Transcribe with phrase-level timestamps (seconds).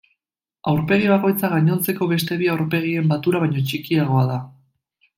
[0.71, 4.43] Aurpegi bakoitza gainontzeko beste bi aurpegien batura baino txikiagoa da.